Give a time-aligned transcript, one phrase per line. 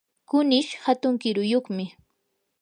[0.29, 1.85] kunish hatun kiruyuqmi.